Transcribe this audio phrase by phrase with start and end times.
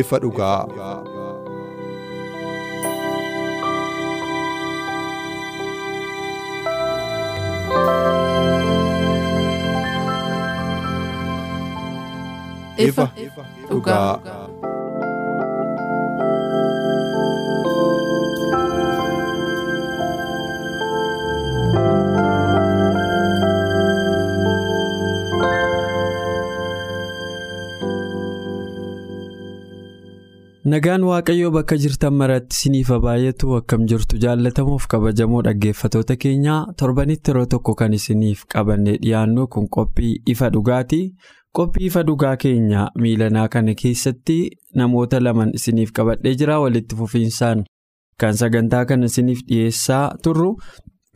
[0.00, 0.62] Ifa dhugaa.
[12.76, 13.08] ifa
[13.68, 14.18] dhugaa.
[30.66, 37.46] Nagaan Waaqayyoo bakka jirtan maratti isiniif baay'atu akkam jirtu jaallatamuuf kabajamoo dhaggeeffatoota keenyaa torbanitti yeroo
[37.52, 41.00] tokko kan isiniif qabannee dhiyaannu kun qophii ifa dhugaati.
[41.58, 44.38] Qophii ifa dhugaa keenya miilanaa kana keessatti
[44.80, 47.64] namoota laman isiniif qabadhee jira walitti fufiinsaan
[48.20, 50.50] kan sagantaa kana isiniif dhiyeessaa turru.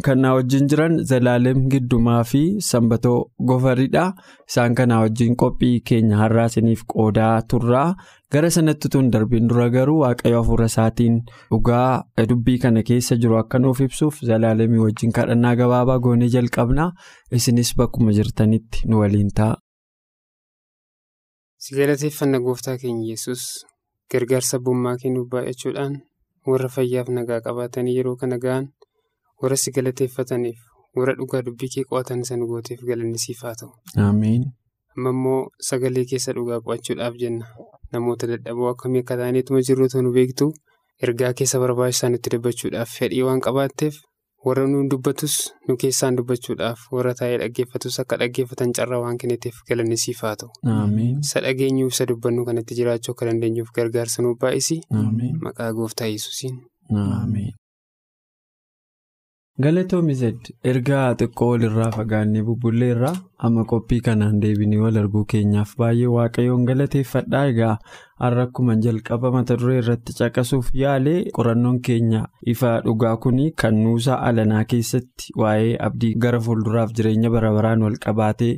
[0.01, 4.15] Kan na wajjin jiran Zalaalem Giddumaa fi Sanbatoo Gofaridha.
[4.49, 7.95] Isaan kanaa wajjin qophii keenya har'aa isiniif qoodaa turraa.
[8.33, 13.59] Gara sanatti tun darbiin dura garuu waaqayyo hafuura isaatiin dhugaa dubbii kana keessa jiru akka
[13.59, 16.93] nuuf ibsuuf Zalaalemii wajjin kadhannaa gabaabaa goonee jalqabna.
[17.33, 19.57] Isinis bakkuma jirtanitti nu waliin ta'a.
[21.61, 23.67] Si galateeffanna gooftaa keenya yesus
[24.13, 26.01] gargaarsa abbummaa kennuuf baay'achuudhaan
[26.47, 28.71] warra fayyaaf nagaa qabaatanii yeroo kana ga'an.
[29.43, 30.59] Warra si galateeffataniif
[30.97, 33.71] warra dhugaa dubbii kee qo'atan san gooteef galanni siif haa ta'u.
[34.09, 34.45] Ameen.
[34.97, 37.47] Amma immoo sagalee keessa dhugaa qo'achuudhaaf jenna
[37.93, 40.53] namoota dadhaboo akkamii akka ta'aniituma jirru nu beektu
[41.07, 43.95] ergaa keessa barbaachisan itti dubbachuudhaaf fedhii waan qabaatteef
[44.47, 45.35] warra nuun dubbatus
[45.69, 50.51] nu keessaan dubbachuudhaaf warra taa'ee dhaggeeffatus akka dhaggeeffatan carraa waan kenniteef galanni siif haa ta'u.
[50.75, 51.17] Ameen.
[51.27, 54.81] Isa dhageenyuuf isa dubbannu kanatti jiraachuu akka dandeenyuuf gargaarsa nuuf baay'isi.
[55.47, 56.57] Maqaa gooftaa yesuusiin.
[56.91, 57.53] Ameen.
[59.65, 63.13] Galatoomi Zed ergaa xiqqoo walirraa fagaannee bubbulleerraa
[63.49, 67.75] amma qophii kanaan deebinee wal arguu keenyaaf baay'ee waaqayyoon galateeffadhaa egaa
[68.25, 72.23] har'a akkuma jalqaba mata duree irratti caqasuuf yaalee qorannoon keenya
[72.55, 77.99] ifa dhugaa kuni kan nuusaa alanaa keessatti waa'ee abdii gara fuulduraaf jireenya bara baraan wal
[78.07, 78.53] qabaatee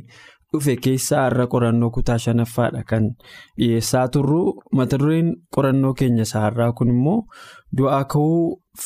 [0.53, 3.09] dhufe keessaa har'a qorannoo kutaa shanaffaadha kan
[3.57, 4.43] dhiyeessaa turru
[4.81, 7.17] mata dureen qorannoo keenya isaarraa kun immoo
[7.77, 8.37] du'aa ka'uu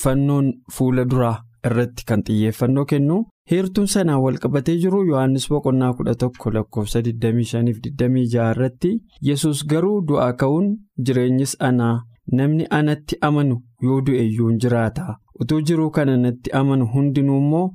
[0.04, 1.36] fannoon fuula duraa.
[1.70, 3.18] Irratti kan xiyyeeffannoo kennu
[3.52, 8.92] heertuun sanaan walqabatee jiru yohannis boqonnaa kudha tokko lakkoofsa 25-26 irratti
[9.30, 10.68] yesus garuu du'aa ka'uun
[11.10, 11.94] jireenyis anaa
[12.40, 13.58] namni anatti amanu
[13.88, 15.06] yoo du'e iyyuu jiraata
[15.42, 17.68] utuu jiruu kana natti amanu hundinuu immoo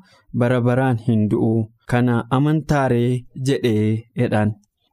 [0.42, 1.52] bara baraan hin du'u
[1.92, 3.12] kana amantaaree
[3.46, 3.86] jedhee
[4.18, 4.52] jedhan.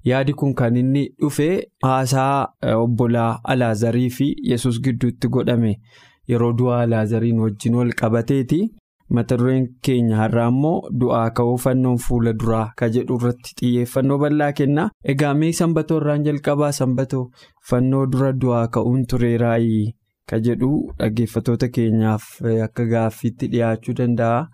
[0.10, 1.48] yaadi kun kan inni dhufe
[1.86, 2.48] haasaa
[2.84, 5.74] obbolaa alaazarii fi yesus gidduutti godhame
[6.32, 8.60] yeroo du'aa alaazariin wajjin wal qabateeti.
[9.18, 14.52] Mata dureen keenya har'aa immoo du'aa ka'uu fannoon fuula duraa ka jedhu irratti xiyyeeffannoo bal'aa
[14.60, 14.84] kenna.
[15.14, 17.24] Egaa mee sanbatoo irraan jalqabaa sanbatoo
[17.70, 19.88] fannoo dura du'aa ka'uun tureeraayii
[20.30, 22.30] ka jedhu dhaggeeffatoota keenyaaf
[22.68, 24.48] akka gaaffiitti dhiyaachuu danda'a.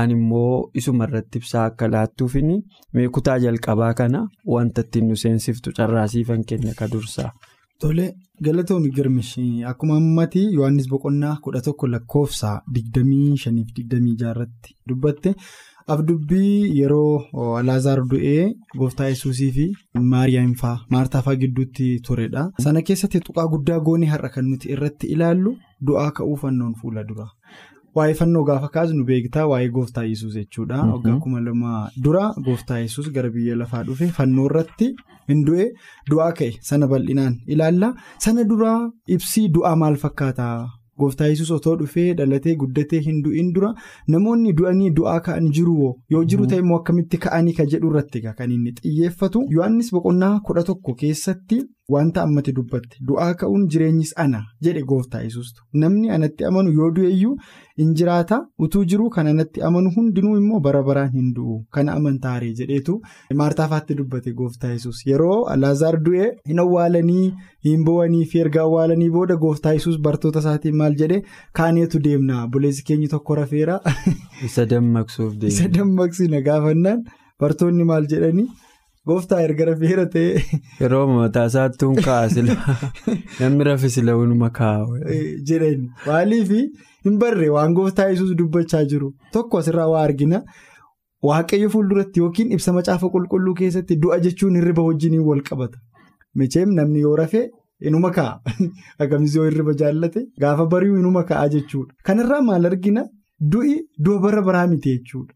[0.00, 2.56] Ani immoo isuma irratti ibsaa akka laattuufini
[2.94, 4.20] mee kutaa jalqabaa kana
[4.54, 7.30] wanta ittiin nu seensiftu carraasiifan kenna ka dursaa.
[7.80, 8.06] Tole
[8.42, 9.36] galatoomi girmish
[9.70, 15.34] akkuma ammatti yohannis boqonnaa kudha tokko lakkoofsa digdamii shaniif digdamii jaarratti dubbatte
[15.94, 18.42] afdubbii yeroo alaazaar du'ee
[18.80, 19.68] gooftaa yesuusii fi
[20.14, 22.42] maariyaam fa'aa maartaa fa'aa gidduutti turedha.
[22.64, 25.54] Sana keessatti tuqaa guddaa goonee har'a kan nuti irratti ilaallu
[25.86, 27.28] du'aa ka'uu fannoon fuula dura.
[27.96, 30.78] Waa'ee fannoo gaafa kaasnu beektaa waa'ee gooftaa yesuus jechuudha.
[30.92, 34.88] Waggaa kuma lama dura gooftaa yesuus gara biyya lafaa dhufe fannoo irratti
[35.30, 35.66] hin du'e
[36.10, 37.94] du'aa ka'e sana bal'inaan ilaalla.
[38.24, 38.80] Sana duraa
[39.16, 40.48] ibsii du'aa maal fakkaata?
[41.00, 43.68] Gooftaa yesuus otoo dhufee dhalatee guddatee hin du'in dura
[44.14, 48.50] namoonni du'anii du'aa ka'an jiru yoo jiru ta'e immoo akkamitti ka'anii ka jedhu irratti kan
[48.56, 49.44] inni xiyyeeffatu.
[49.56, 51.60] Yohaannis boqonnaa kudha tokko keessatti
[51.94, 57.36] wanta ammatti dubbatte du'aa ka'uun jireenyis ana jedhe gooftaa yesuustu namni anatti amanu yoo du'eeyyuu
[57.80, 58.36] hin jiraata.
[58.64, 61.56] Utuu jiru kan anatti amanu hundinuu immoo bara baraan hin du'u.
[61.74, 62.96] Kana amantaaree jedheetu
[63.40, 65.02] maartaafaatti dubbate gooftaa yesuus.
[65.10, 67.26] Yeroo alaazaar du'e hin awwaalanii
[67.68, 71.22] hin bo'anii fi erga awwaalanii booda gooftaa yesuus bartoota isaatiin maal jedhe?
[71.60, 73.80] Kaaneetu deemna buleessi keenyi tokko rafeera.
[74.50, 75.54] Isa dammaqsuuf deema.
[75.54, 77.04] Isa dammaqsina gaafannaan
[77.40, 78.48] bartoonni maal jedhanii
[79.10, 80.44] gooftaa erga rafeera ta'e.
[80.80, 82.56] Yeroo mataa isaatti hun kaa'a sila
[83.40, 85.02] namni rafe sila hunuma kaa'a.
[85.50, 86.50] Jedhani maaliif
[87.08, 90.42] hin barree waan gooftaa yesuus dubbachaa jiru tokko asirraa waa argina
[91.28, 95.78] waaqayyo fuulduratti yookiin ibsa macaafa qulqulluu keessatti du'a jechuun hirriba wajjiniin wal qabata.
[96.34, 97.46] Micheem namni yoo rafee
[97.90, 98.40] inuma kaa'a
[99.04, 101.92] akkamitti yoo hirriba jaallate gaafa bari'u inuma kaa'a jechuudha.
[102.06, 103.04] Kanarraa maal argina
[103.54, 105.34] du'i du'a bara baraa miti jechuudha.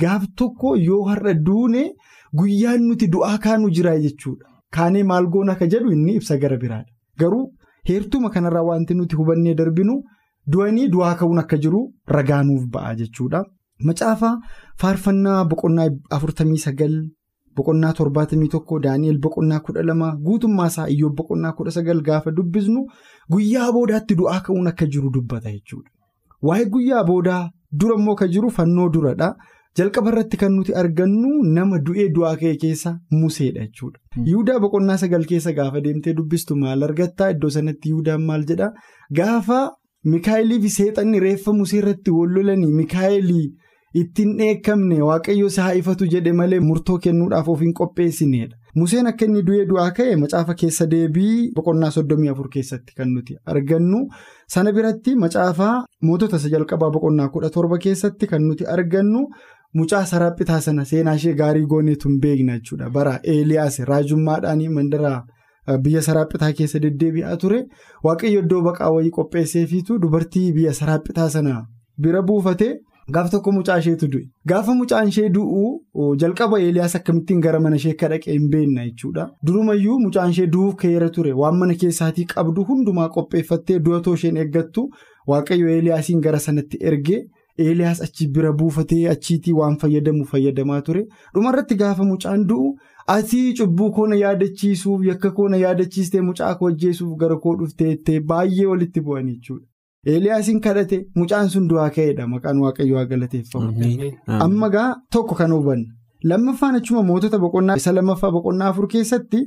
[0.00, 1.82] Gaaf tokko yoo har'a duune
[2.38, 4.46] guyyaan nuti du'aa kaanu jira jechuudha.
[4.74, 6.90] Kaanee maal goona akka jedhu inni ibsa gara biraadha.
[7.18, 7.52] Garuu
[7.88, 9.94] heertuma kanarraa wanti nuti hubannee darbinu
[10.52, 11.80] du'anii du'aa ka'uun akka jiru
[12.16, 13.44] ragaanuuf ba'a jechuudha.
[13.86, 14.30] Macaafa
[14.80, 16.94] faarfannaa boqonnaa afurtamii sagal.
[17.56, 22.84] Boqonnaa torbaatamii tokko Daani'el boqonnaa kudha lama guutummaa isaa iyyoo boqonnaa kudha sagal gaafa dubbisnu
[23.32, 25.90] guyyaa boodaatti du'aa ka'uun akka jiru dubbata jechuudha.
[26.42, 27.48] Waa'ee guyyaa boodaa
[27.80, 29.34] dura immoo kan jiru fannoo duradha.
[29.78, 34.00] Jalqaba irratti kan nuti argannu nama du'ee du'aa ka'e keessa Museedha jechuudha.
[34.28, 38.72] Yihudaa boqonnaa sagal keessa gaafa deemtee dubbistu maal argattaa iddoo sanatti Yihudaan maal jedhaa
[39.20, 39.60] gaafa
[40.12, 43.48] Mikaayilii fi Seexanni reeffa Musee irratti wal lolanii Mikaayilii.
[44.00, 48.56] Ittiin dheekkamne waaqayyo isaa ifatu jedhe malee murtoo kennuudhaaf of hin qopheessineedha.
[48.80, 53.34] Museen akka inni du'ee du'aa ka'e macaafa keessa deebii boqonnaa soddomii afur keessatti kan nuti
[53.54, 54.02] argannu
[54.54, 55.70] sana biratti macaafa
[56.10, 59.24] mootota jalqabaa boqonnaa kudha torba keessatti kan nuti argannu
[59.74, 62.90] mucaa saraphitaa sana seenaa ishee gaarii gooneetu hin beekna jechuudha.
[62.90, 65.24] Bara Eeliyaas raajummaadhaan mandaraa
[65.82, 67.58] biyya saraphitaa keessa deddeebi'aa ture
[68.04, 71.66] waaqayyo iddoo baqaa wayii qopheesseefiitu dubartii biyya saraphitaa sana
[71.98, 72.70] bira buufate.
[73.14, 77.92] Gaafa tokko mucaa isheetu du'e gaafa mucaan ishee du'u jalqaba Eeliyaas akkamittiin gara mana ishee
[77.94, 79.24] akka dhaqee hin beekna jechuudha.
[79.46, 84.84] Durumayyuu mucaan ishee du'uuf ka'eera ture waan mana keessaatii qabdu hundumaa qopheeffattee du'atoo isheen eeggattu
[85.32, 87.20] waaqayyo Eeliyaasiin gara sanatti ergee
[87.64, 91.02] Eeliyaas achi bira buufatee achiitii waan fayyadamu fayyadamaa ture.
[91.34, 92.68] Dhumarratti gaafa mucaan du'u
[93.14, 99.00] ati cubbuu koona yaadachiisuuf yakka koona yaadachiistee mucaa koo ajjeesuuf gara koo dhuftee baay'ee walitti
[99.06, 99.66] bu'an jechuudha.
[100.06, 102.26] Eeliyaasiin kadhate mucaan sun du'aa ka'eedha.
[102.34, 103.72] Maqaan waaqayyoo galateeffamu.
[104.46, 105.86] Amma gaa tokko kan hubanne
[106.30, 109.38] lammaffaan achuma mootota boqonnaa isa lammaffaa boqonnaa afur keessatti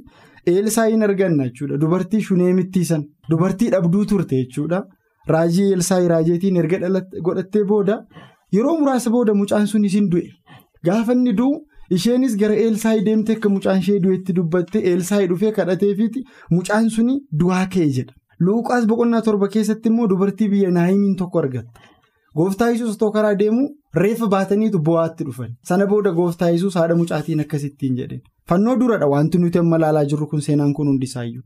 [0.51, 1.77] Eelsaayiin arganna jechuudha.
[1.81, 4.79] Dubartii shuneemittiisan dubartii dhabduu turte jechuudha
[5.27, 6.79] raajii Eelsaayi raajeetiin erga
[7.27, 7.99] godhattee booda
[8.57, 10.27] yeroo muraasa booda mucaan sun isin du'e
[10.89, 11.53] gaafa inni du'u
[11.97, 16.23] isheenis gara Eelsaayi deemte akka mucaan ishee du'etti dubbatte Eelsaayi dhufee kadhateefiiti
[16.57, 18.13] mucaan suni du'aa ka'e jedha.
[18.45, 21.79] Luuqaas boqonnaa torba keessatti immoo dubartii biyya naayimiin tokko argatta.
[22.37, 23.67] Gooftaa Yesuus otoo karaa deemu
[24.03, 25.51] reeffa baataniitu bo'aatti dhufan.
[25.69, 28.21] Sana booda gooftaa Yesuus haadha mucaatiin akkasittiin jedheen.
[28.49, 31.43] Fannoo duradha wanti nuti amma ilaalaa jirru kun seenaan kun hundisaayyuu.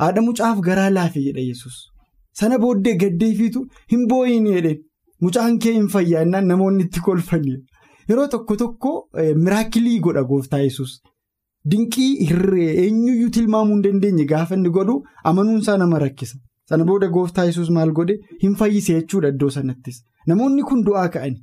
[0.00, 1.80] Haadha mucaaf garaa laafe jedha Yesuus.
[2.40, 4.78] Sana booddee gaddeefiitu hin boo'iin jedheen.
[5.20, 7.56] Mucaan kee hin fayyaannaan namoonni itti kolfanii.
[8.08, 8.92] Yeroo tokko tokko
[9.44, 10.94] miraakilii godha gooftaa Yesuus.
[11.70, 14.96] Dinqii hirree eenyuyyuu tilmaamuu hin dandeenye gaafa inni godhu
[15.32, 16.38] amanuunsaa nama rakkisa.
[16.68, 20.02] Sana booda gooftaa Yesuus maal godhe hin fayyise jechuudha iddoo sanattis.
[20.26, 21.38] Namoonni kun du'aa ka'ani.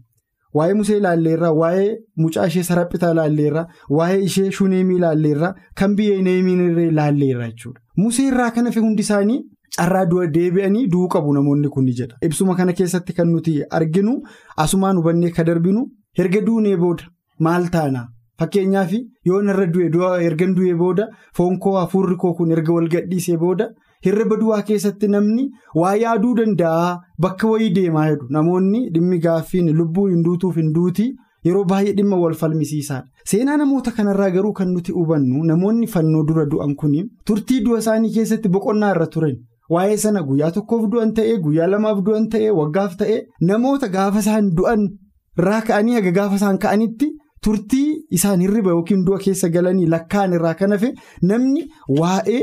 [0.57, 3.65] Waa'ee Musee ilaalleerraa, waa'ee mucaa ishee saraphitaa ilaalleerraa,
[3.97, 7.79] waa'ee ishee shuneemii ilaalleerraa, kan biyya neemiin irree ilaalleerraa jechuudha.
[7.97, 9.39] Musee irraa kan hafe hundi isaanii
[9.77, 12.17] carraa du'a deebi'anii du'uu qabu namoonni kun jedha.
[12.21, 14.21] Ibsuma kana keessatti kan nuti arginu
[14.57, 15.85] asumaan hubannee ka darbinu
[16.17, 17.03] erga duunee booda
[17.39, 18.07] maal taana?
[18.39, 18.91] Fakkeenyaaf
[19.29, 21.07] yoo narra du'e ergan du'ee booda
[21.37, 23.65] foon koo hafuurri koo kun erga wal gadhiisee booda
[24.05, 25.49] hirriba du'aa keessatti namni
[25.81, 31.09] waa yaaduu danda'a bakka wayii deemaa jedhu namoonni dhimmi gaaffiin lubbuun hin duutuuf hin duutii
[31.47, 33.07] yeroo baay'ee dhimma wal falmisiisaadha.
[33.31, 36.95] Seenaa namoota kanarraa garuu kan nuti hubannu namoonni fannoo dura du'an kun
[37.31, 39.35] turtii du'a isaanii keessatti boqonnaa irra turan.
[39.75, 44.47] Waa'ee sana guyyaa tokkoof du'an ta'ee guyyaa lamaaf du'an ta'ee waggaaf ta'ee namoota gaafa isaan
[44.59, 44.85] du'an
[45.39, 47.09] irraa ka'anii haga gaafa isaan ka'anitti.
[47.45, 50.89] Turtii isaan hirriba yookiin du'a keessa galanii lakkaa'an irraa kan hafe
[51.29, 51.61] namni
[51.99, 52.41] waa'ee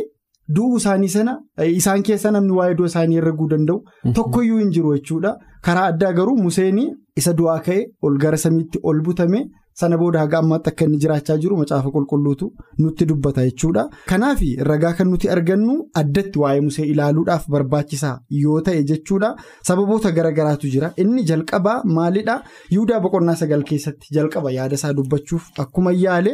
[0.56, 1.34] du'uu isaanii sana
[1.80, 3.82] isaan keessa namni waa'ee du'a isaanii herreguu danda'u
[4.20, 5.34] tokkoyyuu hin jiru jechuudha.
[5.66, 6.78] Karaa addaa garuu Museen
[7.16, 9.42] isa du'aa ka'e ol gara samiitti ol butame
[9.80, 12.46] sana booda haga ammaatti akka inni jiraachaa jiru macaafa qulqulluutu
[12.78, 13.82] nutti dubbata jechuudha.
[14.10, 14.40] Kanaaf
[14.70, 19.34] ragaa kan nuti argannu addatti waa'ee musee ilaaluudhaaf barbaachisaa yoo ta'e jechuudha.
[19.68, 20.92] Sababoota garaagaraatu jira.
[20.96, 22.38] Inni jalqabaa maalidhaa?
[22.70, 26.32] Yihudaa boqonnaa sagal keessatti jalqaba yaada isaa dubbachuuf akkuma yaale.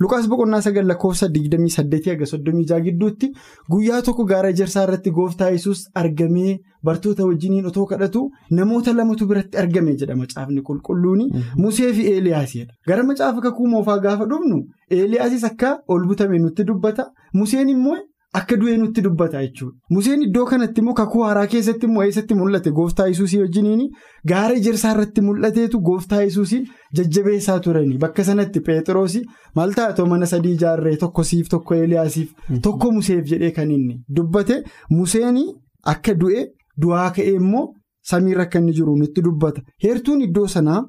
[0.00, 3.32] Lukaas boqonnaa sagal lakkoofsa 28-36 gidduutti
[3.70, 9.58] guyyaa tokko gaara ejersaa irratti gooftaa yesus argamee bartoota wajjiniin otoo kadhatu namoota lamatu biratti
[9.62, 11.30] argame jedha macaafni qulqulluuni.
[11.56, 12.72] Musee fi Eeliyaasidha.
[12.88, 17.10] Gara macaafa kakuu moofaa gaafa dhufnu Eeliyaasis akka ol butame nutti dubbata.
[17.34, 17.96] Museen immoo
[18.38, 19.76] akka du'ee nutti dubbata jechuudha.
[19.90, 22.70] Museen iddoo kanatti immoo kakuu haaraa keessatti immoo eessatti mul'ate?
[22.76, 23.80] Gooftaa yesuusii wajjiniin
[24.32, 29.24] gaara ejersaa irratti mul'ateetu gooftaa yesuusiin jajjabeessaa turanii bakka sanatti Pheexroosii
[29.56, 32.30] maal taatoo mana sadii ijaarree tokko siif tokko Eeliyaasiif
[32.68, 34.62] tokko Museef jedhee kan inni dubbate.
[34.90, 35.38] Museen
[35.94, 36.46] akka du'e
[36.82, 37.66] du'aa ka'ee immoo
[38.10, 39.62] samiirra akka inni jiru nutti dubbata.
[39.84, 40.80] Heertuun iddoo sanaa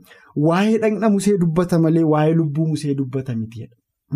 [0.48, 3.68] waa'ee dhaqna Musee dubbata malee waa'ee lubbuu Musee dubbata miti.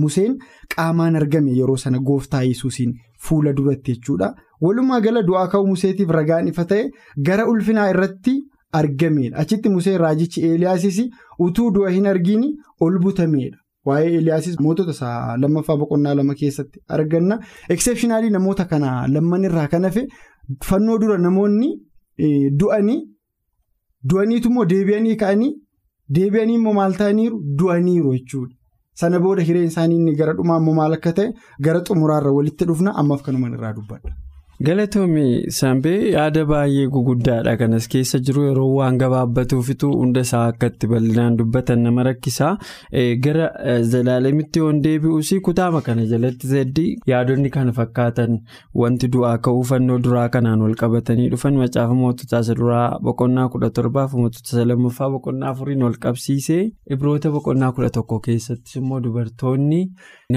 [0.03, 0.33] Museen
[0.75, 2.93] qaamaan argame yeroo sana gooftaa yesuusiin
[3.27, 4.33] fuula duratti jechuudha.
[4.61, 6.89] Walumaa gala du'aa ka'uu Museetiif ragaan ifa ta'e
[7.29, 8.33] gara ulfinaa irratti
[8.79, 9.37] argamedha.
[9.43, 10.97] Achitti Museen raajichi Eeliyaasis
[11.47, 12.43] utuu du'a hin argiin
[12.81, 13.57] ol butamedha.
[13.85, 17.39] Waa'ee Eeliyaasis mootota isaa lammaffaa boqonnaa lama keessatti arganna.
[17.75, 20.07] Eksepshinaalii namoota kana lamman irraa kan hafe
[20.69, 21.69] fannoo dura namoonni
[22.59, 22.99] du'anii
[24.11, 25.51] du'aniitu immoo deebi'anii ka'anii
[26.17, 28.55] deebi'anii immoo maal ta'aniiru du'aniiru jechuudha.
[28.99, 31.33] Sana booda hireen isaanii inni gara dhumaa immoo maal akka ta'e
[31.67, 34.11] gara xumuraarra walitti dhufna ammaaf kanuman irraa dubbadha.
[34.63, 40.87] Galatoomii Sambee yaada baay'ee guguddaadha kanas keessa jiru yeroo waan gabaabbatuufitu hunda isaa akka itti
[40.87, 42.51] bal'inaan dubbatan nama rakkisaa
[43.25, 43.49] gara
[43.93, 48.37] zalaalamitti yoon deebi'us kutaama kana jalatti zeddii yaadonni kana fakkaatan
[48.83, 53.69] wanti du'aa ka'uu fannoo duraa kanaan wal qabatanii dhufan macaafa moototaa isa duraa boqonnaa kudha
[53.81, 56.61] torbaaf mootota lammaffaa boqonnaa afuriin wal qabsiisee
[56.97, 59.83] ibroota boqonnaa kudha tokko keessattis immoo dubartoonni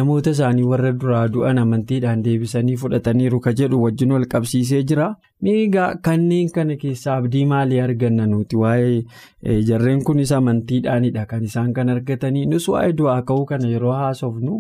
[0.00, 4.06] namoota isaanii warra duraa du'an amantiidhaan deebisanii fudhataniiru ka jedhu wajjin.
[4.14, 5.06] Wal qabsiisee jira
[5.46, 11.88] miigaa kanneen kana keessaa abdii maalii arganna nuti waa'ee jarreen kunis amantiidhaanidha kan isaan kan
[11.94, 14.58] argatanii nus waa'ee du'aa ka'uu kana yeroo haasofnu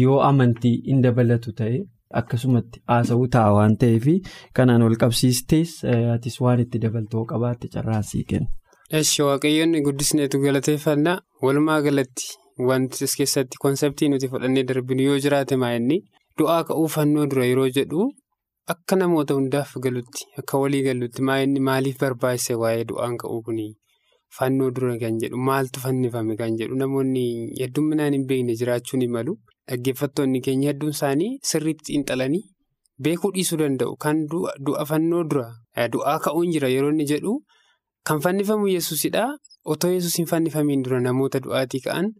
[0.00, 1.78] yoo amantii hin dabalatu ta'e
[2.20, 4.06] akkasumatti haasa'uu ta'a waan ta'eef
[4.60, 5.76] kanaan wal qabsiistees
[6.14, 8.48] atis waan itti dabaltoo qabaatte carraansii kenna.
[8.96, 11.16] Eessi waaqayyoonni guddisneetu galateeffannaa
[11.46, 12.26] walumaa galatti
[12.68, 15.98] wanti keessatti konseptii nuti fudhannee darbinu yoo jiraate maa'inni
[16.38, 18.06] du'aa ka'uu fannoo dura yeroo jedhu.
[18.72, 21.22] Akka namoota hundaaf galutti akka walii galutti
[21.68, 23.66] maaliif barbaachise waa'ee du'aan ka'uu kuni
[24.38, 27.22] fannoo dura kan jedhu maaltu fannifame kan jedhu namoonni
[27.60, 29.36] hedduminaan hin beekne jiraachuu ni malu.
[29.70, 32.42] Dhaggeeffattoonni keenya hedduun isaanii sirriitti xiinxalanii
[33.06, 33.94] beekuu dhiisuu danda'u.
[34.04, 34.26] Kan
[34.66, 35.46] du'a fannoo dura
[35.94, 37.36] du'aa ka'uun jira yeroo inni jedhu
[38.10, 39.24] kan fannifamu yesuusidha.
[39.74, 42.10] Otoo yesuus hin fannifamiin dura namoota du'aatii ka'an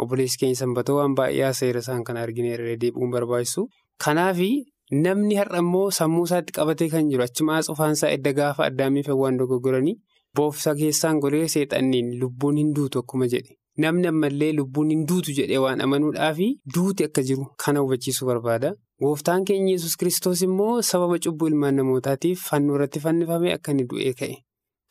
[0.00, 3.66] obboleessi keenya sanbatoo waan baay'ee seera isaan kan argineerra deebi'uun barbaachisu.
[4.04, 4.52] Kanaafi.
[4.92, 9.94] Namni har'a immoo sammuu isaatti qabatee kan jiru achumaa cufaansaa edda gaafa addaamiif waan dogoggoranii
[10.36, 15.58] boofsa keessaan golee seexanniin lubbuun hin duutu akkuma jedhe namni ammallee lubbuun hin duutu jedhee
[15.64, 18.74] waan amanuudhaafi duuti akka jiru kana hubachiisuu barbaada.
[19.02, 24.12] Gooftaan keenya yesus kiristoos immoo sababa cubbuu ilmaan namootaatiif fannoo irratti fannifame akka inni du'ee
[24.20, 24.36] ka'e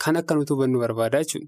[0.06, 1.48] kan akka nuti hubannu barbaada jechuudha.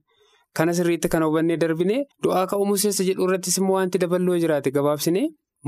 [0.56, 5.24] Kana sirriitti kan hubannee darbine du'aa ka'uu museessa jedhu irrattis immoo wanti daballoo jiraate gabaabsine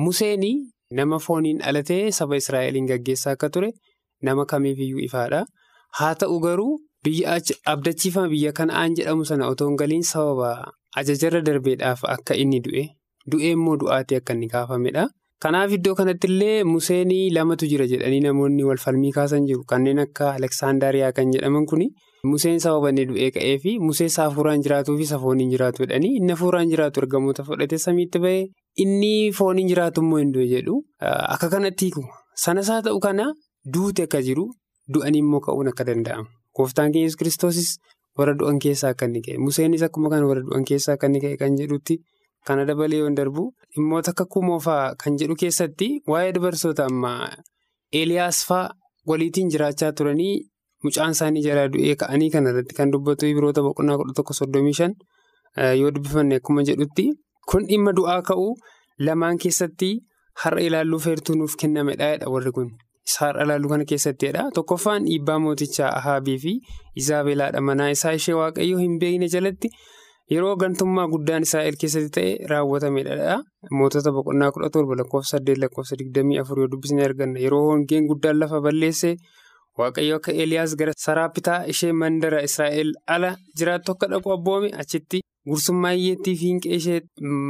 [0.06, 0.56] museenii.
[0.92, 3.72] Nama fooniin dhalatee saba Israa'eliin gaggeessaa akka ture
[4.24, 5.44] nama kamiifiyyuu ifaadha.
[6.00, 7.40] Haa ta'u garuu biyya
[7.74, 12.86] abdachiifama biyya kana'aan jedhamu sana otoo hin galiin sababa ajajarra darbeedhaaf akka inni du'e
[13.32, 15.08] du'e immoo du'aatii akka inni kaafamedha.
[15.44, 16.64] Kanaaf iddoo kanatti illee
[17.36, 19.64] lamatu jira jedhanii namoonni wal falmii kaasan jiru.
[19.68, 21.90] Kanneen akka Aleksaandariyaa kan jedhaman kuni
[22.24, 26.70] Museen sababa inni du'ee ka'ee fi Museen hafuuraan jiraatuu fi fooniin jiraatu jedhanii inni hafuuraan
[26.72, 28.48] jiraatu ergamoota fudhatee samiitti bahee
[28.84, 30.76] inni fooniin jiraatu immoo hin du'e jedhu.
[31.34, 31.92] Akka kanatti
[32.46, 33.26] sanas haa ta'u kana
[33.76, 34.46] duuti akka jiru
[34.94, 36.28] du'anii immoo ka'uun akka danda'amu.
[36.58, 37.70] Gooftaan keenya Yesuus kiristoosis
[38.18, 41.38] warra du'an keessaa akka inni ka'e Museenis akkuma kana warra du'an keessaa akka inni ka'e
[41.42, 41.98] kan jedhutti.
[42.48, 43.44] Kana dabalee yoon darbu
[43.76, 47.30] dhimmoota akka kumoofaa kan jedhu keessatti waa'ee dubartoota ammaa
[47.94, 48.72] Eeliyaas fa'aa
[49.10, 50.36] waliitiin jiraachaa turanii
[50.84, 54.94] mucaan isaanii jalaa du'ee ka'anii kanarratti kan dubbatu Ibroota boqonnaa kudha tokko soddomii shan
[55.82, 57.06] yoo dubbifanne akkuma jedhutti
[57.52, 58.52] kun dhimma du'aa ka'uu
[59.08, 59.90] lamaan keessatti
[60.44, 62.70] har'a ilaalluuf heertuu nuuf kennamedha warri kun.
[63.20, 64.42] Har'a ilaalluu kana keessattidha.
[64.56, 66.54] Tokkoffaan dhiibbaa mootichaa Ahaabii fi
[67.02, 67.62] Izaabeelaadha.
[67.70, 69.70] Manaa isaa ishee Waaqayyoo hin beekne jalatti.
[70.32, 73.38] Yeroo gantummaa guddaan Israa'el keessatti ta'e raawwatamedha.
[73.80, 77.40] Mootota boqonnaa kudha torba lakkoofsa saddeet lakkoofsa digdamii afur yoo dubbisnee arganna.
[77.46, 79.16] Yeroo hongeen guddaan lafa balleesse
[79.80, 85.92] Waaqayyo akka Eeliyaas gara Saraapitaa ishee mandara Israa'el ala jiraattu akka dhaqu abboome achitti gursummaa
[85.98, 87.00] hiyyeettii fiinqee ishee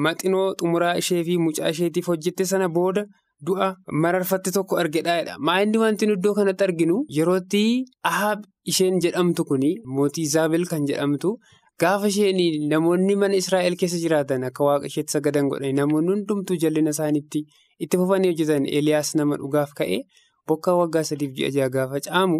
[0.05, 3.03] maxinoo xumuraa ishee fi mucaa isheetiif hojjette sana booda
[3.47, 3.67] du'a
[4.03, 5.35] mararfatte tokko argedhaadha.
[5.47, 7.61] Maayinni wanti iddoo kanatti arginu yerootti
[8.11, 11.33] ahaab isheen jedhamtu kuni mootii Izaabel kan jedhamtu
[11.81, 12.39] gaafa isheen
[12.71, 17.43] namoonni mana Israa'el keessa jiraatan akka waaqa isheetti sagadan godhan namoonni hundumtuu jallina isaaniitti
[17.85, 19.99] itti fufanii hojjetan Eliyaas nama dhugaaf ka'e
[20.47, 22.39] bokkaa waggaa sadiif ji'a jaha gaafa caamu.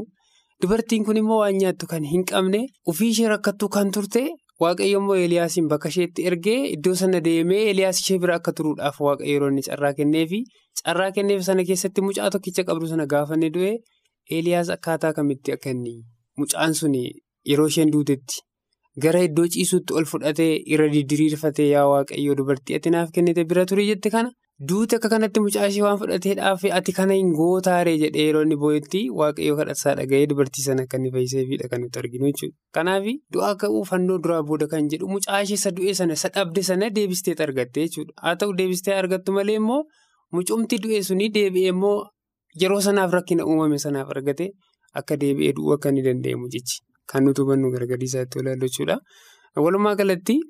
[0.61, 2.61] Dubartiin kun immoo waan nyaattu kan hin qabne
[2.91, 4.23] ofii ishee rakkattuu kan turte
[4.63, 9.33] waaqayyo immoo Eliyaasiin bakka isheetti ergee iddoo sana deemee Eliyaas ishee bira akka turuudhaaf waaqayyo
[9.33, 10.39] yeroo inni carraa kenneefi
[10.83, 13.73] carraa kenneef sana keessatti mucaa tokkicha qabdu sana gaafa inni du'e
[14.39, 15.93] Eliyaas akkaataa kamitti akka inni
[16.41, 16.95] mucaan sun
[17.51, 18.41] yeroo isheen duutetti
[19.05, 23.85] gara iddoo ciisuutti ol fudhatee irra didiriirfatee yaa waaqayyo dubartii ati naaf kennite bira ture
[23.91, 24.31] jette kana.
[24.59, 29.01] Duuti akka kanatti mucaa ishee waan fudhateedhaaf ati kana hin gootaaree jedhee yeroo inni boo'etti
[29.19, 32.55] waaqayyoo kadhataa dhaga'ee dubartii sana akka inni fayyiseefidha kan nuti arginu jechuudha.
[32.77, 36.63] Kanaaf du'aa ka'uu fannoo duraa booda kan jedhu mucaa ishee isa du'e sana isa dhabde
[36.69, 38.13] sana deebistee argatte jechuudha.
[38.23, 39.83] Haa ta'u deebistee argattu malee immoo
[40.37, 41.93] mucumti du'e suni deebi'ee immoo
[42.63, 44.49] yeroo sanaaf rakkina uumame sanaaf argate
[45.03, 46.81] akka deebi'ee du'uu akka inni danda'amu jechi.
[47.13, 48.97] Kan nuti hubannu gargaarii isaatti ilaallu jechuudha.
[49.67, 50.41] Walumaa galatti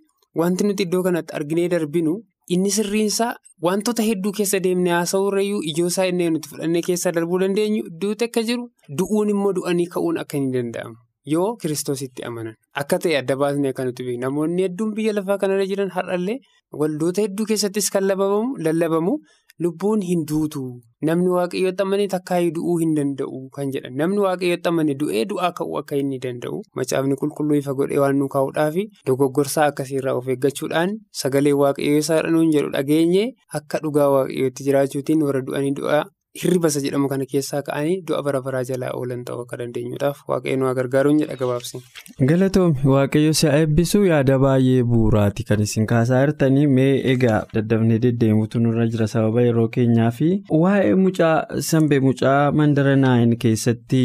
[0.43, 2.15] wanti nuti iddoo kanatti arginee darbinu.
[2.55, 3.33] Inni sirriinsaa
[3.67, 8.43] wantoota hedduu keessa deemnee haasa'uurrayyuu ijoo isaa inni nuti fudhannee keessa darbuu dandeenyu duuti akka
[8.49, 8.67] jiru
[9.01, 10.95] du'uun immoo du'anii ka'uun akka hin danda'amu.
[11.33, 15.65] Yoo kiristoositti amanan akka ta'e adda baasnee akka nuti beeknu namoonni hedduun biyya lafaa kanarra
[15.71, 16.37] jiran har'allee
[16.83, 19.17] waldoota hedduu keessattis kan lallabamu
[19.63, 20.63] lubbuun hin duutu.
[21.07, 25.77] Namni waaqayyootti amane takkaayyuu du'uu hin danda'u kan jedhan namni waaqayyootti amane du'ee du'aa ka'uu
[25.81, 26.61] akka inni danda'u.
[26.79, 28.75] Macaafni qulqulluu ifa godhee waan nu kaa'uudhaaf
[29.09, 32.21] dogoggorsaa akkasiirraa of eeggachuudhaan sagalee waaqayyoo isaa
[32.55, 33.25] jedhu dhageenye
[33.61, 36.03] akka dhugaa waaqayyootti jiraachuutiin warra du'anii du'aa
[36.41, 40.73] hirribasa jedhamu kana keessaa ka'anii du'a bara baraa jalaa oolan ta'uu akka dandeenyuudhaaf waaqayyoon waa
[40.79, 41.81] gargaaruun jedha gabaabsi.
[42.31, 48.59] Galatoomi waaqayyo si'a eebbisuu yaada baay'ee bu'uuraati kan isin kaasaa jirtanii mee egaa daddafnee deddeemuutu
[48.65, 50.29] nurra jira sababa yeroo keenyaa fi
[50.63, 51.35] waa'ee mucaa
[51.71, 54.03] sanbee mucaa mandara naayin keessatti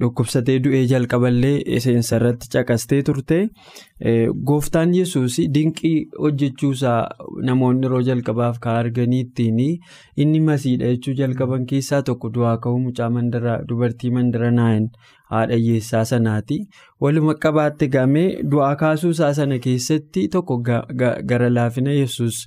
[0.00, 3.38] dhukkubsatee du'ee jalqaballee seensa irratti caqastee turte.
[4.50, 6.98] Gooftaan yesuus dinqii hojjechuusaa
[7.48, 9.58] namoonni yeroo jalqabaaf kan arganii ittiin
[10.24, 14.88] inni masiidha jechuu jalqaban keessaa tokko du'aa ka'uu mucaa mandara dubartii mandara naayin
[15.30, 16.60] haadha hiyyeessaa sanaati.
[17.00, 20.60] Waluma qabaatte gamee du'aa kaasuusaa sana keessatti tokko
[21.32, 22.46] gara laafina yesus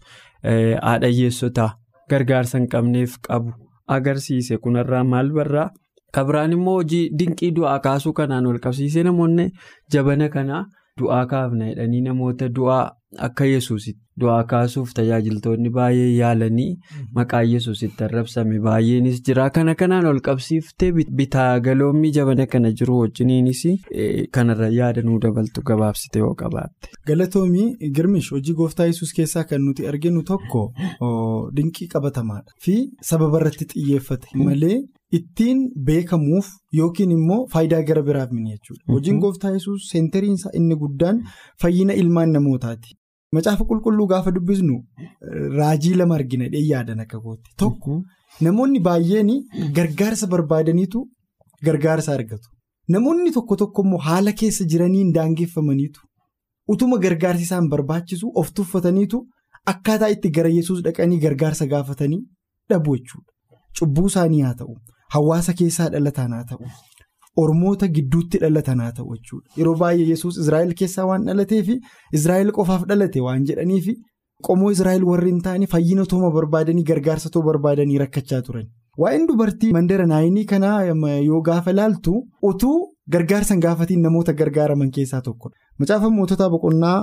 [0.81, 1.69] haadha hiyyeessotaa
[2.09, 3.51] gargaarsa hin qabneef qabu.
[3.87, 5.69] Agarsiise kunarraa maal barraa.
[6.17, 9.45] Kabiraan immoo hojii dinqii du'aa kaasuu kanaan wal qabsiisee namoonni
[9.95, 10.57] jabana kana
[11.01, 12.81] du'aa kaafna jedhanii namoota du'aa
[13.27, 16.69] akka yesuusitti du'aa kaasuuf tajaajiltoonni baay'ee yaalanii
[17.19, 19.49] maqaa yesuusitti arrabsame baay'eenis jira.
[19.57, 23.63] Kana kanaan wal qabsiiftee bitaa galoommii jabana kana jiru wajjiniinis
[24.37, 26.89] kanarra yaada nuu dabaltu gabaabsite yoo qabaatte.
[27.07, 27.67] Galatoomii
[27.99, 30.63] girmish hojii gooftaa yesus keessaa kan nuti arginu tokko
[31.59, 32.75] dinqii qabatamaadha fi
[33.11, 34.79] sababa irratti xiyyeeffate malee.
[35.17, 35.57] Ittiin
[35.87, 36.47] beekamuuf
[36.79, 38.85] yookiin immoo faayidaa gara biraaf mini jechuudha.
[38.93, 41.17] Hojiin gooftaa yesus seentariinsaa inni guddaan
[41.61, 42.95] fayyina ilmaan namootaati.
[43.35, 44.73] Macaafa qulqulluu gaafa dubbisnu
[45.59, 47.49] raajii lama argina yaadan akka goote.
[47.57, 48.03] Tokko
[48.47, 49.29] namoonni baay'een
[49.77, 51.03] gargaarsa barbaadaniitu
[51.67, 52.49] gargaarsa argatu.
[52.95, 56.01] Namoonni tokko tokko immoo haala keessa jiraniin daangeffamaniitu
[56.75, 59.23] utuma gargaarsi isaan barbaachisu of tuffataniitu
[59.73, 62.21] akkaataa itti gara yesus dhaqanii gargaarsa gaafatanii
[62.69, 63.31] dhabu jechuudha.
[63.79, 64.75] Cubbuu isaanii haa ta'u.
[65.13, 66.65] Hawaasa keessaa dhalataan haa ta'u
[67.43, 71.69] ormoota gidduutti dhalatan haa ta'u jechuudha yeroo baay'ee yesus israa'el keessaa waan dhalateef
[72.19, 73.87] israa'el qofaaf dhalate waan jedhaniif
[74.47, 78.65] qomoo israa'el warri hin taane fayyina tooma barbaadanii gargaarsa too barbaadanii rakkachaa turan.
[79.01, 80.79] Waa'een dubartii mandara naayinii kanaa
[81.27, 82.13] yoo gaafa ilaaltu
[82.49, 82.77] utuu
[83.15, 85.55] gargaarsa hin gaafatiin namoota gargaaraman keessaa tokkodha.
[85.79, 86.97] Macaafa mootota boqonnaa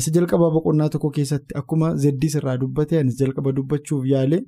[0.00, 4.42] isa jalqabaa boqonnaa tokko keessatti akkuma zeddis irraa dubbate anis jalqaba dubbachuuf yaale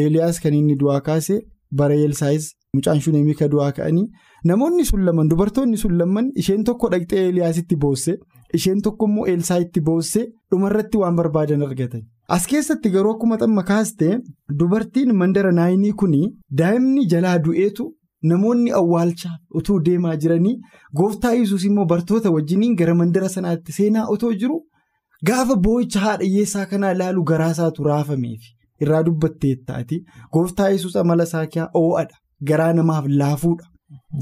[0.00, 1.38] Eeliyaas kan inni du'aa kaase
[1.80, 4.06] bara Eelsaayis mucaan shuneemii ka du'aa ka'anii
[4.50, 8.14] namoonni sun laman dubartoonni sun laman isheen tokko dhaqxee Eeliyaasitti boosse
[8.58, 12.02] isheen tokko immoo Elsaayitti boosse dhumarratti waan barbaadan argatan.
[12.28, 14.08] As keessatti garuu akkuma xamma kaaste
[14.58, 16.14] dubartiin mandara naayinii kun
[16.60, 17.86] daa'imni jalaa du'eetu
[18.30, 20.56] namoonni awwaalchaa utuu deemaa jiranii
[20.98, 24.58] gooftaa yesus immoo bartoota wajjiniin gara mandara sanaatti seenaa otoo jiru
[25.30, 28.42] gaafa boo'icha haadha hiyyeessaa kanaa ilaalu garaasaatu raafameef
[28.82, 30.04] irraa dubbattee taati.
[30.32, 32.16] Gooftaa yesus amala isaa kiyaa oo'adha!
[32.48, 33.64] Garaa namaaf laafuudha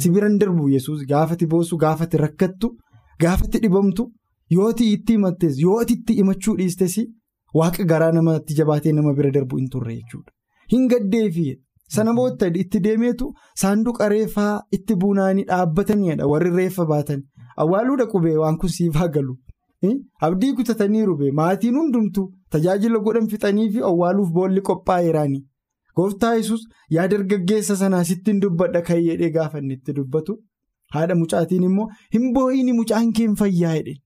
[0.05, 2.71] sibiran darbu yesus gaafati boossu gaafati rakkattu
[3.25, 4.07] gaafati dhibamtu
[4.59, 6.97] yooti itti himattes yooti itti himachuu dhiistes
[7.61, 10.33] waaqa garaa namatti jabaatee nama bira darbu hin turre jechuudha
[10.73, 11.49] hin gaddeefi.
[11.95, 13.27] Sana booda itti deemeetu
[13.61, 17.25] saanduqa reeffaa itti buunaanii dhaabbataniidha warri reeffa baatan
[17.65, 19.35] awwaaluudha qubee waan kun siifaa galu
[20.27, 22.23] Abdii kutataniiru bee maatiin hundumtu
[22.55, 25.41] tajaajila godhan fixanii fi awwaaluuf boolli qophaa'eeraani.
[25.97, 26.63] Gooftaa yesus
[26.97, 30.37] yaa dargaggeessa sanaa sittiin dubbadha kan jedhee gaafa itti dubbatu
[30.95, 33.97] haadha mucaatiin immoo hin boo'iin mucaan kee hin fayyaa jedhe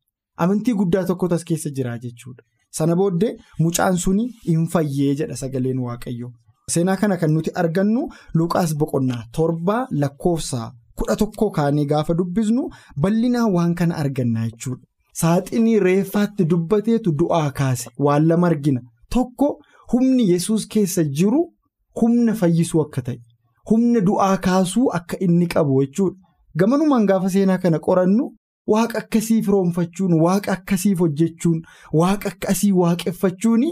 [0.47, 2.43] amantii guddaa tokkotu as keessa jira jechuudha.
[2.71, 6.33] Sana booddee mucaan suni hin fayyee jedha sagaleen waaqayyoo.
[6.73, 8.09] Seenaa kana kan nuti argannu
[8.41, 12.69] Luqaas boqonnaa torbaa lakkoofsa kudha tokkoo kaanee gaafa dubbisnu
[13.07, 14.83] bal'inaan waan kana arganna jechuudha.
[15.21, 18.81] Saaxinii reeffaatti dubbateetu du'aa kaase waan lama argina
[19.17, 19.49] tokko
[19.93, 21.43] humni yesus keessa jiru
[22.03, 23.19] humna fayyisuu akka ta'e
[23.71, 26.17] humna du'aa kaasuu akka inni qabu jechuudha.
[26.59, 28.27] Gamanumaan gaafa seenaa kana qorannu
[28.73, 31.63] waaqa akkasiif roonfachuun waaqa akkasiif hojjechuun
[32.01, 33.65] waaqa akkasii waaqeffachuun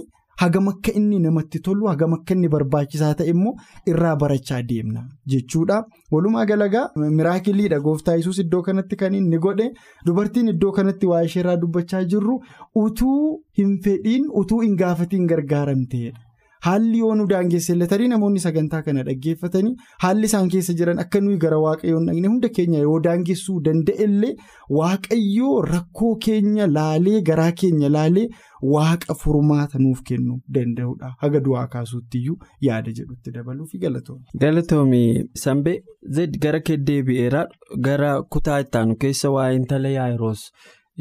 [0.42, 3.52] hagam akka inni namatti tolu hagam akka inni barbaachisaa ta'e immoo
[3.92, 5.04] irraa barachaa deemna
[5.34, 5.78] jechuudha.
[6.12, 6.84] Walumaa galagaa
[7.20, 9.68] miraakiliidha gooftaa yesus iddoo kanatti kan inni godhe
[10.06, 12.40] dubartiin iddoo kanatti waa'ee isheerraa dubbachaa jirru
[12.84, 13.22] utuu
[13.60, 16.18] hin fedhiin utuu hin gaafatiin gargaaramteedha.
[16.66, 19.72] Haalli yoo nu daangeesselle tarii namoonni sagantaa kana dhaggeeffatanii
[20.02, 24.30] haalli isaan keessa jiran akka nuyi gara waaqayyoon dhaqne hunda keenya yoo daangessuu danda'ellee
[24.78, 28.26] waaqayyoo rakkoo keenya laalee garaa keenya laalee
[28.74, 31.10] waaqa furmaata nuuf kennuu danda'udha.
[31.22, 34.38] Haga du'aa kaasuuttiyyuu yaada jedhutti dabaluufi galatoomii.
[34.46, 35.76] Galatoomii Sambee
[36.18, 37.46] Zed gara keddeebi'eeraa
[37.88, 40.48] gara kutaa ittaanu keessa waa'ee intala yaa'iroos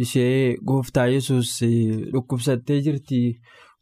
[0.06, 1.58] ishee gooftaa yesus
[2.14, 3.24] dhukkubsattee jirti.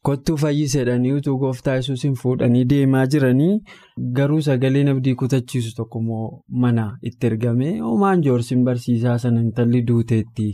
[0.08, 3.56] Kottuu fayyisedhanii utuu gooftaa yesuusin fuudhanii deemaa jiranii
[4.20, 6.28] garuu sagaleen abdii kutachiisu tokko immoo
[6.66, 7.74] mana itti ergame?
[7.80, 10.48] Homaan joorsiin barsiisaa sana intalli duuteetti.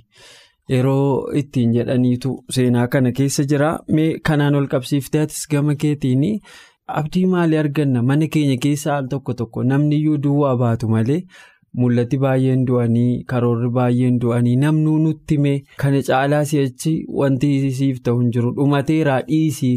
[0.69, 3.69] Yeroo ittiin jedhaniitu seenaa kana keessa jira.
[4.23, 6.23] Kanaan ol qabsiiftee atis gama keetiin
[6.88, 8.01] abdii maalii arganna?
[8.03, 9.63] Mana keenya keessa al tokko tokko.
[9.63, 11.21] Namni iyyuu duwwaa baatu malee.
[11.81, 18.19] Mul'atti baay'een du'anii karoorri baay'een du'anii namnuu nutti mee kana caalaa si'achi wanti siif ta'u
[18.21, 18.53] hin jiru.
[18.59, 19.75] Dhumateeraa dhiisii.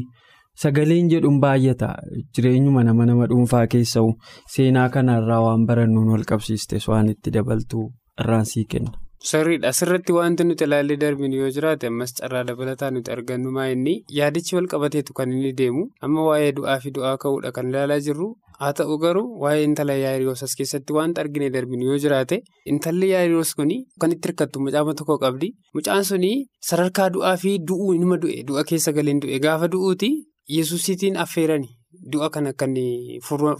[0.62, 1.88] Sagaleen jedhuun baay'ata.
[2.37, 4.14] Jireenyuma nama nama dhuunfaa keessa'u.
[4.54, 7.84] Seenaa kanarraa waan barannuun wal qabsiistes waan itti dabaltu
[8.20, 8.90] irraan sii kenna.
[9.20, 9.68] Sirriidha.
[9.68, 14.04] Asirratti wanti nuti ilaallee darbinu yoo jiraate ammas carraa dabalataa nuti argannu maa inni?
[14.18, 15.88] Yaadichi wal qabateetu kan inni deemu.
[16.00, 18.28] Amma waa'ee du'aa fi du'aa ka'uudha kan ilaalaa jirru.
[18.61, 22.38] haa ta'u garuu waa'ee intala yaa'iroos as keessatti wanta argine darbinu yoo jiraate
[22.72, 23.70] intalli yaa'iroos kun
[24.02, 25.48] kan itti hirkattu mucaama tokko qabdi.
[25.74, 26.31] Mucaan suni
[26.70, 28.42] sadarkaa du'aa fi du'uu inuma du'e.
[28.48, 29.38] Du'a keessa galeen du'e.
[29.44, 30.11] Gaafa du'uuti
[30.57, 31.68] yesuusiitiin affeerani.
[32.12, 32.50] Du'a kan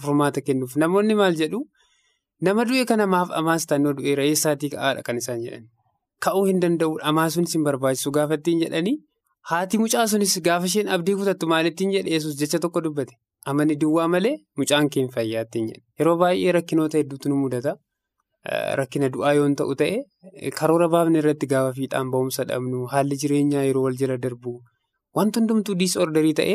[0.03, 0.75] furmaata kennuuf.
[0.75, 1.63] Namoonni maal jedhu
[2.47, 5.65] nama du'e kana maaf amaas taannoo du'eera eessaatii ka'aadha kan isaan jedhan.
[6.25, 8.95] Ka'uu hin danda'u amaasuunis hin barbaachisu gaafa ittiin jedhanii
[9.51, 13.13] haati mucaa sunis gaafa isheen abdii kutattu maalittiin jedhe yesus jecha tokko dubbate.
[13.51, 15.83] Amani duwwaa malee mucaan keenya fayyaattiin jedhe.
[15.99, 17.75] Yeroo baay'ee rakkinoota hedduutu nu mudata.
[18.79, 23.83] Rakkina du'aa yoon ta'u ta'e karoora baafne irratti gaafa fiixaan ba'umsa dhabnu haalli jireenyaa yeroo
[23.85, 24.53] wal jala darbu
[25.19, 26.53] wanti hundumtuu diisorderii ta'e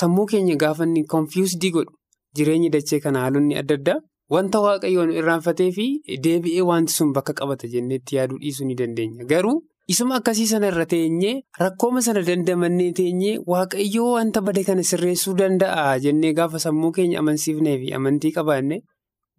[0.00, 1.94] sammuu keenya gaafa inni konfiyuusdii godhu
[2.40, 3.96] jireenyi dachee kana haalonni adda addaa
[4.34, 5.86] wanta waaqayyoon irraanfatee fi
[6.26, 9.58] deebi'ee wanti sun bakka qabata jenneetti yaaduu dhiisuu ni dandeenya garuu.
[9.92, 15.98] Isuma akkasii sana irra teenyee rakkooma sana dandamannee teenyee waaqayyoo wanta bade kana sirreessuu danda'a
[16.04, 18.78] jennee gaafa sammuu keenya amansiifnee fi amantii qabaanne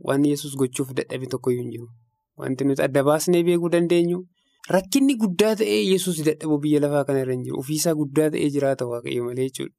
[0.10, 1.88] waan yesus gochuuf dadhabe tokkoyyuu hin jiru.
[2.38, 4.20] Wanti nuti adda baasnee beekuu dandeenyu
[4.76, 7.60] rakkinni guddaa ta'ee yesus dadhabu biyya lafaa kana irra hin jiru.
[7.64, 9.74] Ofiisaa guddaa ta'ee jiraata waaqayyo malee jechuudha.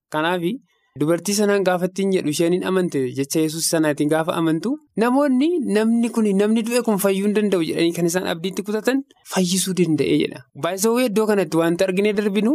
[1.00, 4.70] Dubartii sanaan gaafa ittiin jedhu isheen amante jecha yesus sanaatiin gaafa amantu
[5.02, 9.00] namoonni namni kun namni du'e kun fayyuu hin danda'u jedhanii kan isaan abdiitti kutatan
[9.32, 10.44] fayyisuu danda'ee jedha.
[10.66, 12.52] Baay'isawwan iddoo kanatti wanti arginee darbinu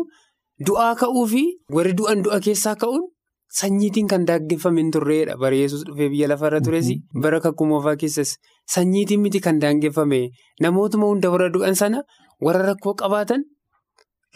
[0.69, 1.43] du'aa ka'uu fi
[1.79, 3.03] warri du'an du'a keessaa ka'uun
[3.59, 5.35] sanyiitiin kan daangeffame hin turreedha.
[5.35, 6.87] Bara yesus dhufee biyya lafarra tures
[7.27, 8.37] bara kakkumoofaa keessas
[8.77, 10.21] sanyiitiin miti kan daangeffame
[10.63, 12.05] namootuma hunda warra du'an sana
[12.39, 13.43] warra rakkoo qabaatan.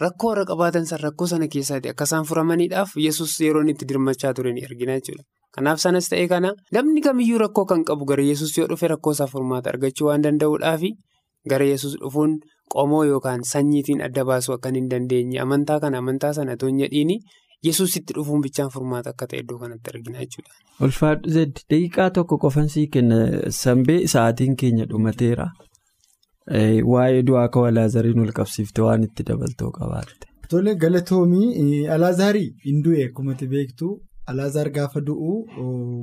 [0.00, 4.52] Rakkoo warra qabaatan san rakkoo sana keessaati akka isaan furamaniidhaaf yesus yeroo itti dirmachaa ture
[4.52, 5.22] ni argina jechuudha.
[5.54, 9.26] Kanaaf sanas ta'ee kana namni kamiyyuu rakkoo kan qabu gara yesus yoo dhufe rakkoo isaa
[9.34, 10.90] furmaata argachuu waan danda'uudhaafi
[11.52, 12.32] gara yesus dhufuun
[12.74, 17.16] qomoo yookaan sanyiitiin adda baasuu akka hin dandeenye amantaa kana amantaa sana toon jedhiini
[17.68, 20.50] yesusitti dhufuun bichaan furmaata akka ta'e iddoo kanatti argina jechuudha.
[20.88, 23.20] Ulfaadhu zed daqiiqaa tokko qofan sii kenna
[23.60, 25.46] sanbee sa'aatiin keenya dhumateera.
[26.92, 30.26] Waa'ee du'aa akka alaazariin ol qabsiifte waan itti dabaltoo qabaatte.
[30.50, 34.00] Tole galatoomii alaazarii hin du'e akkuma beektu.
[34.26, 35.32] Alaazaar gaafa du'u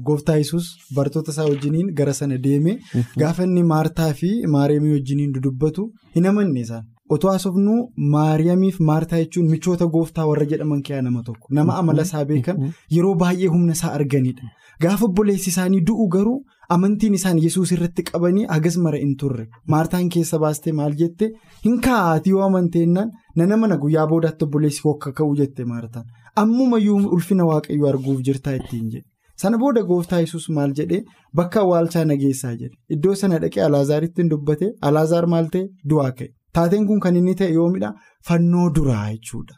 [0.07, 2.79] gooftaa yesus bartoota isaa wajjiniin gara sana deeme.
[3.17, 6.83] Gaafa inni maartaa fi maariyaamii wajjiniin dudubbatu hin amanne isaan.
[7.09, 7.73] Otoo haasofnu
[8.15, 11.47] maariyaamiif maartaa jechuun michoota gooftaa warra jedhaman keessaa nama tokko.
[11.49, 14.47] Nama amala isaa beekan yeroo baay'ee humna isaa arganidha.
[14.81, 16.37] Gaafa obboleessi isaanii du'u garuu
[16.75, 19.45] amantiin isaan yesuus irratti qabanii hagas mara hin turre.
[19.73, 21.29] Maartaan keessa baastee maal jette?
[21.65, 26.05] Hin kaa'atii yoo amanteennaan nana mana guyyaa boodaatti obboleessi hokka ka'uu jette maartaan.
[26.43, 29.07] Ammumayyuu ulfina waaqayyoo arguuf jirtaa ittiin jedhe.
[29.41, 31.01] Sana booda gooftaa yesuus maal jedhee
[31.35, 32.75] bakka awwaalchaa nageessaa jedhe.
[32.97, 35.65] Iddoo sana dhaqee alaazaaritti hin dubbate alaazaar maal ta'e?
[35.89, 36.29] Du'aa ka'e.
[36.53, 37.91] Taateen kun kan inni ta'e yoomidha
[38.29, 39.55] fannoo duraa jechuudha.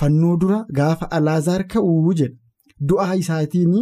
[0.00, 2.36] Fannoo dura gaafa alaazaar ka'uu jedha
[2.92, 3.76] du'aa isaatiin.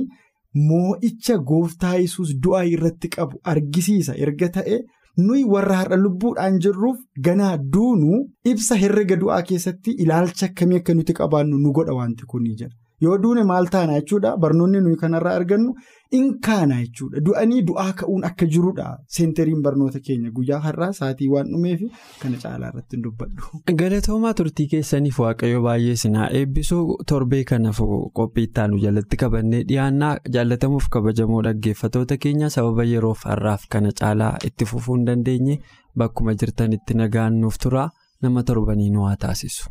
[0.54, 4.14] Moo'icha gooftaa yesus du'aa irratti qabu argisiisa.
[4.26, 4.78] Erga ta'e
[5.26, 8.20] nuyi warra har'a lubbuudhaan jirruuf ganaa duunu
[8.52, 13.16] ibsa herrega du'aa keessatti ilaalcha akkamii akka nuti qabaannu nu godha wanti kunii jedha yoo
[13.22, 15.74] duune maal taana jechuudha barnoonni nuyi kanarraa argannu
[16.18, 18.86] in kaana jechuudha du'anii du'aa ka'uun akka jirudha
[19.16, 21.80] seentariin barnoota keenya guyyaa har'aa sa'aatii waan dhumeef
[22.22, 23.62] kana caalaa irratti hin dubbadhu.
[23.82, 27.80] Galatoomaa turtii keessaniif waaqayyo baay'ee sinaa eebbisuu torbee kanaaf
[28.20, 34.64] qophii ittaanu jalatti qabannee dhiyaannaa jaallatamuuf kabajamoo dhaggeeffatoota keenya sababa yeroof har'aaf kana caalaa itti
[34.74, 35.58] fufuu hin dandeenye
[36.04, 37.88] bakkuma jirtanitti nagaan nuuf turaa
[38.22, 39.70] nama torbanii nu haa taasisu.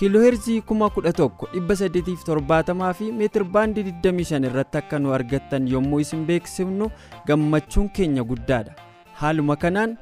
[0.00, 6.86] Kiilooheerzii 11,870 fi meetir baandii 25 irratti akka nu argattan yommuu isin beeksifnu
[7.26, 8.72] gammachuun keenya guddaadha
[9.20, 9.92] haaluma kanaan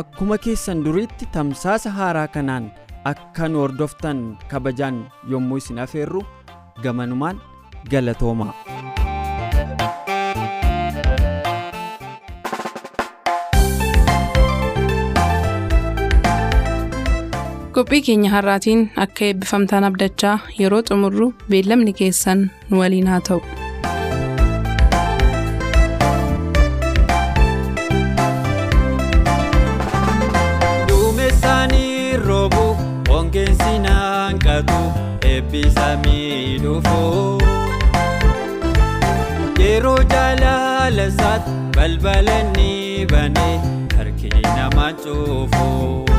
[0.00, 2.70] akkuma keessan duriitti tamsaasa haaraa kanaan
[3.12, 4.20] akka nu hordoftan
[4.52, 5.02] kabajaan
[5.34, 6.22] yommuu isin afeerru
[6.82, 7.36] gamanumaan
[7.90, 8.54] galatoomaa.
[17.82, 23.40] Qophii keenya har'aatiin akka eebbifamtaan abdachaa yeroo xumurru beellamni keessan nu waliin haa ta'u.
[30.88, 32.64] duumessaanii roobu
[33.08, 34.78] hongeensi naanqatu
[35.32, 37.00] eebbisamii dhufu
[39.64, 42.70] yeroo jaalala isaatti balbalanni
[43.14, 43.54] banee
[43.96, 46.11] harki namaa cufu.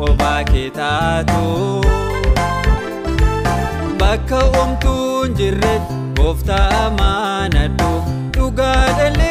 [0.00, 1.40] Dhooqobaa kee taatu
[4.00, 7.90] bakka omtuun jirretti gooftaa amaanadhu
[8.36, 9.29] dhugaa dhalee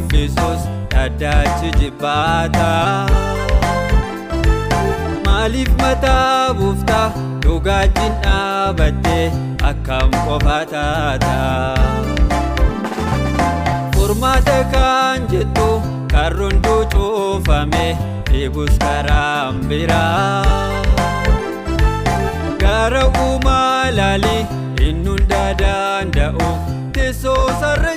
[0.00, 2.68] kuffisuus dhaddaachi jibbaata.
[5.26, 7.06] Maaliif mataa buuftaa
[7.44, 9.26] dhugaatiin dhaabattee
[9.70, 11.36] akkam qofa taata.
[13.96, 15.68] Furmaata kan jettu
[16.12, 16.56] karroon
[16.94, 17.86] cuufame
[18.30, 20.72] dhiibus karaan biraa.
[22.64, 24.42] Gara uumaa laalii
[24.88, 26.48] inni hunda danda'u
[26.96, 27.94] teessoo sarara